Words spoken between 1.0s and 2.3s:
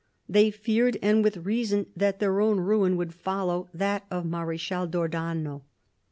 and with reason, that